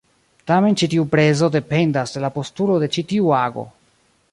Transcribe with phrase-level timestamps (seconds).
[0.51, 3.71] Tamen ĉi tiu prezo dependas de la postulo de ĉi tiu ago.